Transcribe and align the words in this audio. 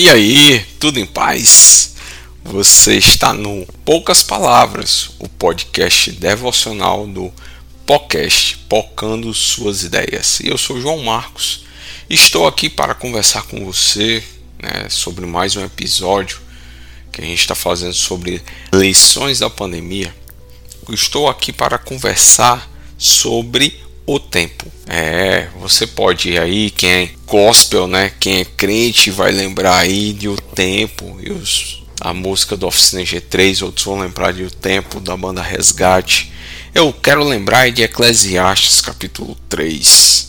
E 0.00 0.08
aí, 0.08 0.64
tudo 0.78 1.00
em 1.00 1.04
paz? 1.04 1.96
Você 2.44 2.98
está 2.98 3.32
no 3.32 3.66
Poucas 3.84 4.22
Palavras, 4.22 5.10
o 5.18 5.28
podcast 5.28 6.12
devocional 6.12 7.04
do 7.04 7.32
podcast 7.84 8.58
Pocando 8.68 9.34
Suas 9.34 9.82
Ideias. 9.82 10.38
E 10.38 10.46
eu 10.46 10.56
sou 10.56 10.80
João 10.80 11.02
Marcos. 11.02 11.64
Estou 12.08 12.46
aqui 12.46 12.70
para 12.70 12.94
conversar 12.94 13.42
com 13.48 13.64
você 13.64 14.22
né, 14.62 14.88
sobre 14.88 15.26
mais 15.26 15.56
um 15.56 15.64
episódio 15.64 16.38
que 17.10 17.20
a 17.20 17.24
gente 17.24 17.40
está 17.40 17.56
fazendo 17.56 17.92
sobre 17.94 18.40
lições 18.72 19.40
da 19.40 19.50
pandemia. 19.50 20.14
Estou 20.90 21.28
aqui 21.28 21.52
para 21.52 21.76
conversar 21.76 22.70
sobre 22.96 23.76
o 24.08 24.18
tempo. 24.18 24.66
É, 24.86 25.48
você 25.60 25.86
pode 25.86 26.30
ir 26.30 26.40
aí, 26.40 26.70
quem 26.70 26.90
é 26.90 27.10
gospel, 27.26 27.86
né? 27.86 28.10
Quem 28.18 28.40
é 28.40 28.44
crente 28.44 29.10
vai 29.10 29.30
lembrar 29.30 29.76
aí 29.76 30.14
de 30.14 30.28
O 30.28 30.36
Tempo 30.36 31.18
e 31.22 31.30
os, 31.30 31.84
a 32.00 32.14
música 32.14 32.56
do 32.56 32.66
Oficina 32.66 33.02
G3, 33.02 33.62
outros 33.62 33.84
vão 33.84 34.00
lembrar 34.00 34.32
de 34.32 34.44
O 34.44 34.50
Tempo 34.50 34.98
da 34.98 35.14
banda 35.14 35.42
Resgate. 35.42 36.32
Eu 36.74 36.90
quero 36.90 37.22
lembrar 37.22 37.70
de 37.70 37.82
Eclesiastes 37.82 38.80
capítulo 38.80 39.36
3, 39.46 40.27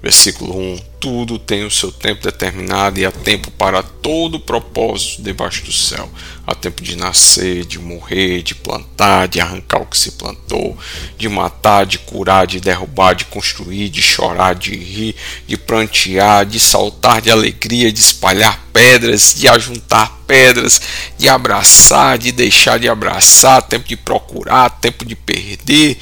Versículo 0.00 0.56
1: 0.56 0.78
Tudo 1.00 1.38
tem 1.40 1.64
o 1.64 1.70
seu 1.70 1.90
tempo 1.90 2.22
determinado 2.22 3.00
e 3.00 3.04
há 3.04 3.10
tempo 3.10 3.50
para 3.50 3.82
todo 3.82 4.38
propósito 4.38 5.22
debaixo 5.22 5.64
do 5.64 5.72
céu. 5.72 6.08
Há 6.46 6.54
tempo 6.54 6.82
de 6.82 6.96
nascer, 6.96 7.64
de 7.64 7.80
morrer, 7.80 8.42
de 8.42 8.54
plantar, 8.54 9.26
de 9.26 9.40
arrancar 9.40 9.82
o 9.82 9.86
que 9.86 9.98
se 9.98 10.12
plantou, 10.12 10.78
de 11.18 11.28
matar, 11.28 11.84
de 11.84 11.98
curar, 11.98 12.46
de 12.46 12.60
derrubar, 12.60 13.14
de 13.14 13.24
construir, 13.24 13.88
de 13.90 14.00
chorar, 14.00 14.54
de 14.54 14.74
rir, 14.74 15.16
de 15.46 15.56
prantear, 15.56 16.46
de 16.46 16.60
saltar 16.60 17.20
de 17.20 17.30
alegria, 17.30 17.92
de 17.92 18.00
espalhar 18.00 18.66
pedras, 18.72 19.34
de 19.36 19.48
ajuntar 19.48 20.18
pedras, 20.28 20.80
de 21.18 21.28
abraçar, 21.28 22.16
de 22.16 22.30
deixar 22.30 22.78
de 22.78 22.88
abraçar, 22.88 23.62
tempo 23.62 23.88
de 23.88 23.96
procurar, 23.96 24.70
tempo 24.78 25.04
de 25.04 25.16
perder, 25.16 25.98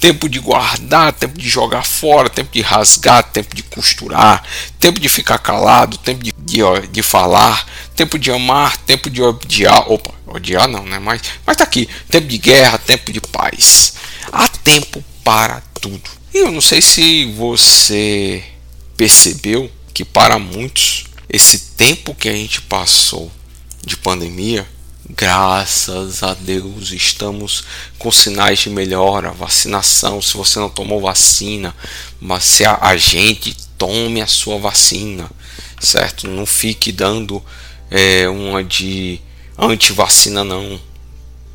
tempo 0.00 0.28
de 0.28 0.38
guardar, 0.38 1.12
tempo 1.12 1.38
de 1.38 1.48
jogar 1.48 1.84
fora, 1.84 2.30
tempo 2.30 2.50
de 2.50 2.62
rasgar, 2.62 3.22
tempo 3.22 3.54
de 3.54 3.62
costurar, 3.62 4.42
tempo 4.78 4.98
de 4.98 5.08
ficar 5.08 5.38
calado, 5.38 5.98
tempo 5.98 6.24
de, 6.24 6.32
de, 6.32 6.62
de 6.90 7.02
falar, 7.02 7.66
tempo 7.94 8.18
de 8.18 8.32
amar, 8.32 8.78
tempo 8.78 9.10
de 9.10 9.22
odiar. 9.22 9.92
Opa, 9.92 10.12
odiar 10.26 10.66
não, 10.66 10.84
né? 10.84 10.98
Mas, 10.98 11.20
mas 11.46 11.56
tá 11.56 11.64
aqui: 11.64 11.86
tempo 12.08 12.26
de 12.26 12.38
guerra, 12.38 12.78
tempo 12.78 13.12
de 13.12 13.20
paz. 13.20 13.92
Há 14.32 14.48
tempo 14.48 15.04
para 15.22 15.62
tudo. 15.80 16.10
E 16.32 16.38
eu 16.38 16.50
não 16.50 16.60
sei 16.60 16.80
se 16.80 17.26
você 17.32 18.42
percebeu 18.96 19.70
que 19.92 20.04
para 20.04 20.38
muitos 20.38 21.04
esse 21.28 21.58
tempo 21.76 22.14
que 22.14 22.28
a 22.28 22.32
gente 22.32 22.62
passou 22.62 23.30
de 23.84 23.96
pandemia 23.96 24.66
Graças 25.16 26.22
a 26.22 26.34
Deus 26.34 26.92
estamos 26.92 27.64
com 27.98 28.12
sinais 28.12 28.60
de 28.60 28.70
melhora, 28.70 29.32
vacinação. 29.32 30.22
Se 30.22 30.36
você 30.36 30.60
não 30.60 30.68
tomou 30.68 31.00
vacina, 31.00 31.74
mas 32.20 32.44
se 32.44 32.64
a, 32.64 32.78
a 32.80 32.96
gente 32.96 33.56
tome 33.76 34.22
a 34.22 34.26
sua 34.28 34.56
vacina, 34.58 35.28
certo? 35.80 36.28
Não 36.28 36.46
fique 36.46 36.92
dando 36.92 37.42
é, 37.90 38.28
uma 38.28 38.62
de 38.62 39.20
anti-vacina 39.58 40.44
não. 40.44 40.80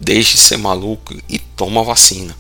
Deixe 0.01 0.35
de 0.35 0.41
ser 0.41 0.57
maluco 0.57 1.15
e 1.29 1.39
toma 1.39 1.81
vacina, 1.81 2.35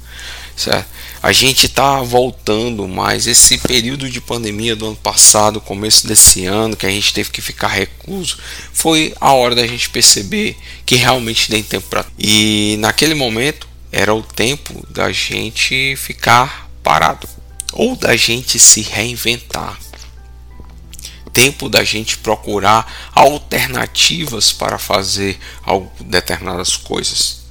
certo? 0.55 0.87
a 1.25 1.31
gente 1.31 1.65
está 1.65 2.03
voltando, 2.03 2.87
mas 2.87 3.25
esse 3.25 3.57
período 3.57 4.07
de 4.07 4.21
pandemia 4.21 4.75
do 4.75 4.85
ano 4.85 4.95
passado, 4.95 5.59
começo 5.59 6.07
desse 6.07 6.45
ano, 6.45 6.75
que 6.75 6.85
a 6.85 6.89
gente 6.89 7.11
teve 7.15 7.31
que 7.31 7.41
ficar 7.41 7.69
recluso, 7.69 8.37
foi 8.71 9.11
a 9.19 9.33
hora 9.33 9.55
da 9.55 9.65
gente 9.65 9.89
perceber 9.89 10.55
que 10.85 10.93
realmente 10.93 11.49
tem 11.49 11.63
tempo 11.63 11.87
para. 11.89 12.05
E 12.19 12.75
naquele 12.77 13.15
momento 13.15 13.67
era 13.91 14.13
o 14.13 14.21
tempo 14.21 14.85
da 14.87 15.11
gente 15.11 15.95
ficar 15.95 16.69
parado 16.83 17.27
ou 17.73 17.95
da 17.95 18.15
gente 18.15 18.59
se 18.59 18.81
reinventar. 18.81 19.79
Tempo 21.33 21.67
da 21.67 21.83
gente 21.83 22.19
procurar 22.19 23.09
alternativas 23.15 24.53
para 24.53 24.77
fazer 24.77 25.39
determinadas 26.01 26.77
coisas 26.77 27.44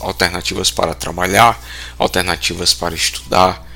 alternativas 0.00 0.70
para 0.70 0.94
trabalhar, 0.94 1.62
alternativas 1.98 2.74
para 2.74 2.94
estudar. 2.94 3.66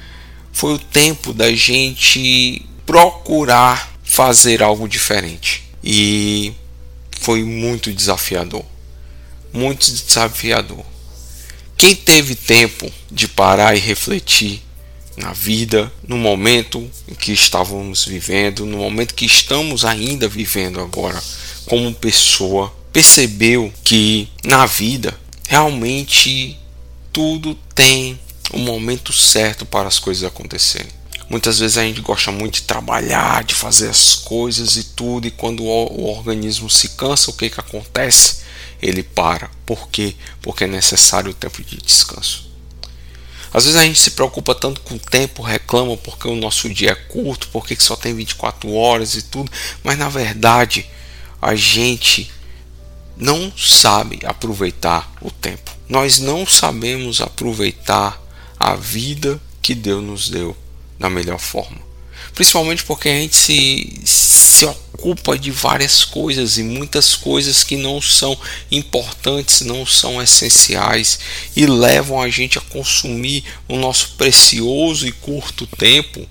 Foi 0.52 0.74
o 0.74 0.78
tempo 0.78 1.32
da 1.32 1.52
gente 1.52 2.66
procurar 2.84 3.92
fazer 4.04 4.62
algo 4.62 4.86
diferente. 4.88 5.64
E 5.82 6.52
foi 7.20 7.42
muito 7.42 7.92
desafiador. 7.92 8.64
Muito 9.52 9.90
desafiador. 9.90 10.84
Quem 11.76 11.94
teve 11.94 12.34
tempo 12.34 12.92
de 13.10 13.26
parar 13.26 13.74
e 13.74 13.80
refletir 13.80 14.62
na 15.16 15.32
vida, 15.32 15.92
no 16.06 16.16
momento 16.16 16.88
em 17.08 17.14
que 17.14 17.32
estávamos 17.32 18.04
vivendo, 18.04 18.64
no 18.64 18.78
momento 18.78 19.14
que 19.14 19.26
estamos 19.26 19.84
ainda 19.84 20.28
vivendo 20.28 20.80
agora, 20.80 21.22
como 21.66 21.92
pessoa, 21.94 22.72
percebeu 22.92 23.72
que 23.84 24.28
na 24.44 24.66
vida 24.66 25.18
realmente 25.52 26.58
tudo 27.12 27.54
tem 27.74 28.18
um 28.54 28.60
momento 28.60 29.12
certo 29.12 29.66
para 29.66 29.86
as 29.86 29.98
coisas 29.98 30.24
acontecerem. 30.24 30.90
Muitas 31.28 31.58
vezes 31.58 31.76
a 31.76 31.82
gente 31.82 32.00
gosta 32.00 32.32
muito 32.32 32.54
de 32.54 32.62
trabalhar, 32.62 33.44
de 33.44 33.54
fazer 33.54 33.90
as 33.90 34.14
coisas 34.14 34.76
e 34.76 34.84
tudo, 34.84 35.26
e 35.26 35.30
quando 35.30 35.62
o 35.62 36.10
organismo 36.10 36.70
se 36.70 36.88
cansa, 36.96 37.30
o 37.30 37.34
que, 37.34 37.50
que 37.50 37.60
acontece? 37.60 38.38
Ele 38.80 39.02
para. 39.02 39.50
Por 39.66 39.90
quê? 39.90 40.14
Porque 40.40 40.64
é 40.64 40.66
necessário 40.66 41.30
o 41.30 41.34
tempo 41.34 41.62
de 41.62 41.76
descanso. 41.76 42.50
Às 43.52 43.64
vezes 43.64 43.78
a 43.78 43.84
gente 43.84 44.00
se 44.00 44.12
preocupa 44.12 44.54
tanto 44.54 44.80
com 44.80 44.94
o 44.94 44.98
tempo, 44.98 45.42
reclama 45.42 45.98
porque 45.98 46.26
o 46.28 46.34
nosso 46.34 46.66
dia 46.70 46.92
é 46.92 46.94
curto, 46.94 47.48
porque 47.48 47.76
só 47.78 47.94
tem 47.94 48.14
24 48.14 48.72
horas 48.72 49.16
e 49.16 49.20
tudo, 49.20 49.52
mas 49.84 49.98
na 49.98 50.08
verdade 50.08 50.86
a 51.42 51.54
gente 51.54 52.32
não 53.22 53.52
sabe 53.56 54.18
aproveitar 54.24 55.12
o 55.20 55.30
tempo. 55.30 55.70
Nós 55.88 56.18
não 56.18 56.44
sabemos 56.44 57.20
aproveitar 57.20 58.20
a 58.58 58.74
vida 58.74 59.40
que 59.62 59.76
Deus 59.76 60.02
nos 60.02 60.28
deu 60.28 60.56
da 60.98 61.08
melhor 61.08 61.38
forma. 61.38 61.78
Principalmente 62.34 62.82
porque 62.82 63.08
a 63.08 63.14
gente 63.14 63.36
se, 63.36 64.00
se 64.04 64.64
ocupa 64.64 65.38
de 65.38 65.52
várias 65.52 66.04
coisas 66.04 66.58
e 66.58 66.64
muitas 66.64 67.14
coisas 67.14 67.62
que 67.62 67.76
não 67.76 68.02
são 68.02 68.36
importantes, 68.72 69.60
não 69.60 69.86
são 69.86 70.20
essenciais 70.20 71.20
e 71.54 71.64
levam 71.64 72.20
a 72.20 72.28
gente 72.28 72.58
a 72.58 72.62
consumir 72.62 73.44
o 73.68 73.76
nosso 73.76 74.14
precioso 74.16 75.06
e 75.06 75.12
curto 75.12 75.64
tempo 75.66 76.26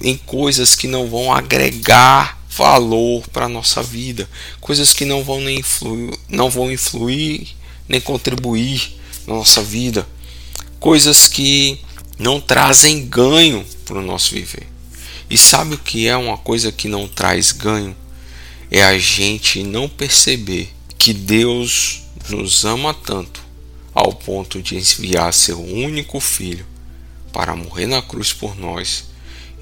em 0.00 0.16
coisas 0.16 0.74
que 0.74 0.88
não 0.88 1.08
vão 1.08 1.32
agregar 1.32 2.41
valor 2.56 3.26
para 3.28 3.46
a 3.46 3.48
nossa 3.48 3.82
vida, 3.82 4.28
coisas 4.60 4.92
que 4.92 5.04
não 5.04 5.24
vão 5.24 5.40
nem 5.40 5.60
influir, 5.60 6.18
não 6.28 6.50
vão 6.50 6.70
influir 6.70 7.54
nem 7.88 8.00
contribuir 8.00 8.96
na 9.26 9.34
nossa 9.34 9.62
vida, 9.62 10.06
coisas 10.78 11.26
que 11.26 11.78
não 12.18 12.40
trazem 12.40 13.06
ganho 13.06 13.64
para 13.84 13.98
o 13.98 14.02
nosso 14.02 14.34
viver. 14.34 14.66
E 15.28 15.36
sabe 15.36 15.74
o 15.74 15.78
que 15.78 16.06
é 16.06 16.16
uma 16.16 16.38
coisa 16.38 16.72
que 16.72 16.88
não 16.88 17.08
traz 17.08 17.52
ganho? 17.52 17.96
É 18.70 18.82
a 18.82 18.98
gente 18.98 19.62
não 19.62 19.88
perceber 19.88 20.70
que 20.98 21.12
Deus 21.12 22.02
nos 22.28 22.64
ama 22.64 22.94
tanto 22.94 23.42
ao 23.94 24.12
ponto 24.12 24.62
de 24.62 24.76
enviar 24.76 25.32
seu 25.34 25.60
único 25.60 26.20
filho 26.20 26.66
para 27.32 27.56
morrer 27.56 27.86
na 27.86 28.00
cruz 28.00 28.32
por 28.32 28.56
nós 28.56 29.04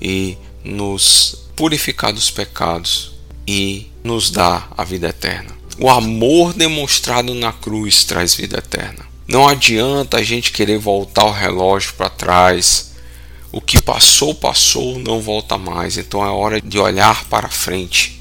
e 0.00 0.36
nos 0.64 1.44
purificar 1.56 2.12
dos 2.12 2.30
pecados 2.30 3.12
e 3.46 3.86
nos 4.02 4.30
dá 4.30 4.68
a 4.76 4.84
vida 4.84 5.08
eterna. 5.08 5.58
O 5.78 5.88
amor 5.88 6.52
demonstrado 6.52 7.34
na 7.34 7.52
cruz 7.52 8.04
traz 8.04 8.34
vida 8.34 8.58
eterna. 8.58 9.04
Não 9.26 9.48
adianta 9.48 10.18
a 10.18 10.22
gente 10.22 10.52
querer 10.52 10.78
voltar 10.78 11.24
o 11.24 11.30
relógio 11.30 11.94
para 11.94 12.10
trás. 12.10 12.92
O 13.52 13.60
que 13.60 13.80
passou, 13.80 14.34
passou, 14.34 14.98
não 14.98 15.20
volta 15.20 15.56
mais. 15.56 15.96
Então 15.96 16.24
é 16.24 16.28
hora 16.28 16.60
de 16.60 16.78
olhar 16.78 17.24
para 17.26 17.48
frente. 17.48 18.20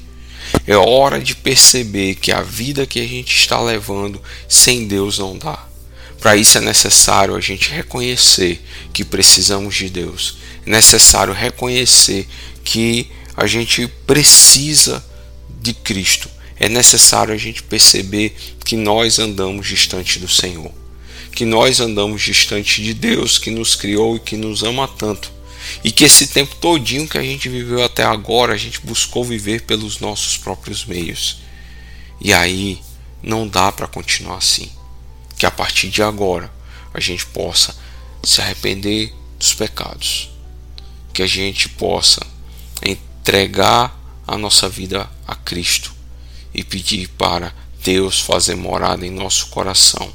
É 0.66 0.76
hora 0.76 1.20
de 1.20 1.34
perceber 1.34 2.14
que 2.14 2.32
a 2.32 2.42
vida 2.42 2.86
que 2.86 3.00
a 3.00 3.06
gente 3.06 3.36
está 3.36 3.60
levando 3.60 4.22
sem 4.48 4.86
Deus 4.86 5.18
não 5.18 5.36
dá. 5.36 5.66
Para 6.20 6.36
isso 6.36 6.58
é 6.58 6.60
necessário 6.60 7.34
a 7.34 7.40
gente 7.40 7.70
reconhecer 7.70 8.62
que 8.92 9.04
precisamos 9.04 9.74
de 9.74 9.88
Deus. 9.88 10.36
Necessário 10.70 11.34
reconhecer 11.34 12.28
que 12.62 13.10
a 13.36 13.44
gente 13.44 13.88
precisa 14.06 15.04
de 15.60 15.74
Cristo. 15.74 16.30
É 16.60 16.68
necessário 16.68 17.34
a 17.34 17.36
gente 17.36 17.60
perceber 17.64 18.36
que 18.64 18.76
nós 18.76 19.18
andamos 19.18 19.66
distante 19.66 20.20
do 20.20 20.28
Senhor, 20.28 20.70
que 21.32 21.44
nós 21.44 21.80
andamos 21.80 22.22
distante 22.22 22.84
de 22.84 22.94
Deus 22.94 23.36
que 23.36 23.50
nos 23.50 23.74
criou 23.74 24.14
e 24.14 24.20
que 24.20 24.36
nos 24.36 24.62
ama 24.62 24.86
tanto. 24.86 25.32
E 25.82 25.90
que 25.90 26.04
esse 26.04 26.28
tempo 26.28 26.54
todinho 26.54 27.08
que 27.08 27.18
a 27.18 27.22
gente 27.22 27.48
viveu 27.48 27.82
até 27.82 28.04
agora, 28.04 28.54
a 28.54 28.56
gente 28.56 28.80
buscou 28.80 29.24
viver 29.24 29.62
pelos 29.62 29.98
nossos 29.98 30.36
próprios 30.36 30.84
meios. 30.84 31.38
E 32.20 32.32
aí 32.32 32.80
não 33.20 33.48
dá 33.48 33.72
para 33.72 33.88
continuar 33.88 34.36
assim. 34.36 34.70
Que 35.36 35.46
a 35.46 35.50
partir 35.50 35.88
de 35.88 36.00
agora 36.00 36.48
a 36.94 37.00
gente 37.00 37.26
possa 37.26 37.76
se 38.22 38.40
arrepender 38.40 39.12
dos 39.36 39.52
pecados. 39.52 40.30
Que 41.12 41.22
a 41.22 41.26
gente 41.26 41.68
possa 41.68 42.20
entregar 42.82 43.98
a 44.26 44.38
nossa 44.38 44.68
vida 44.68 45.10
a 45.26 45.34
Cristo 45.34 45.92
e 46.54 46.62
pedir 46.62 47.08
para 47.08 47.54
Deus 47.82 48.20
fazer 48.20 48.54
morada 48.54 49.06
em 49.06 49.10
nosso 49.10 49.48
coração. 49.48 50.12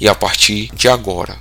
E 0.00 0.08
a 0.08 0.14
partir 0.14 0.70
de 0.74 0.88
agora 0.88 1.38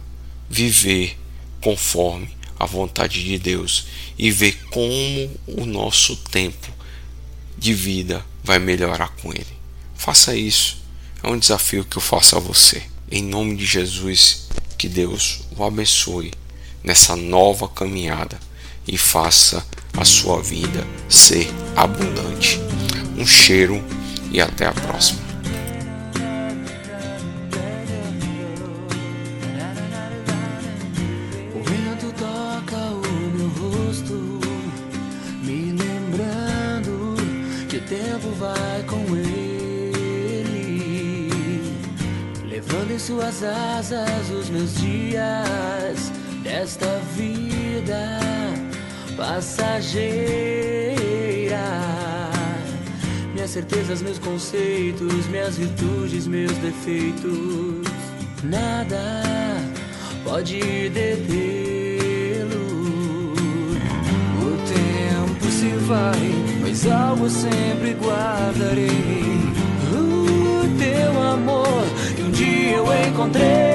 viver 0.49 1.17
conforme 1.61 2.29
a 2.59 2.65
vontade 2.65 3.23
de 3.23 3.37
Deus 3.37 3.87
e 4.17 4.31
ver 4.31 4.53
como 4.69 5.31
o 5.47 5.65
nosso 5.65 6.15
tempo 6.15 6.71
de 7.57 7.73
vida 7.73 8.25
vai 8.43 8.59
melhorar 8.59 9.09
com 9.21 9.31
Ele. 9.31 9.57
Faça 9.95 10.35
isso. 10.35 10.77
É 11.23 11.27
um 11.27 11.37
desafio 11.39 11.83
que 11.83 11.97
eu 11.97 12.01
faço 12.01 12.35
a 12.35 12.39
você. 12.39 12.83
Em 13.09 13.23
nome 13.23 13.55
de 13.55 13.65
Jesus, 13.65 14.47
que 14.77 14.87
Deus 14.87 15.41
o 15.57 15.63
abençoe 15.63 16.31
nessa 16.83 17.15
nova 17.15 17.67
caminhada 17.67 18.39
e 18.87 18.97
faça 18.97 19.65
a 19.97 20.05
sua 20.05 20.41
vida 20.41 20.85
ser 21.09 21.47
abundante. 21.75 22.59
Um 23.17 23.25
cheiro 23.25 23.83
e 24.31 24.41
até 24.41 24.67
a 24.67 24.73
próxima. 24.73 25.25
tempo 37.87 38.29
vai 38.39 38.83
com 38.83 39.15
ele, 39.15 40.41
levando 42.49 42.91
em 42.91 42.99
suas 42.99 43.43
asas 43.43 44.29
os 44.31 44.49
meus 44.49 44.73
dias 44.75 46.11
desta 46.43 46.99
vida 47.15 48.19
passageira. 49.15 50.95
Minhas 53.33 53.51
certezas, 53.51 54.01
meus 54.01 54.19
conceitos, 54.19 55.27
minhas 55.27 55.57
virtudes, 55.57 56.27
meus 56.27 56.53
defeitos, 56.57 57.83
nada 58.43 59.23
pode 60.23 60.89
detê-lo. 60.89 62.65
O 64.41 64.57
tempo 64.67 65.45
se 65.51 65.69
vai 65.85 66.45
mas 66.75 66.87
algo 66.91 67.29
sempre 67.29 67.93
guardarei. 67.93 68.89
O 69.93 70.77
teu 70.77 71.21
amor 71.23 71.85
que 72.15 72.21
um 72.21 72.31
dia 72.31 72.77
eu 72.77 72.85
encontrei. 73.07 73.74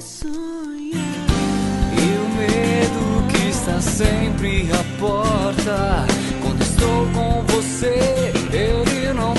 sempre 4.01 4.67
a 4.71 4.99
porta. 4.99 6.05
Quando 6.41 6.61
estou 6.61 7.07
com 7.13 7.43
você, 7.53 8.33
eu 8.51 9.13
não 9.13 9.33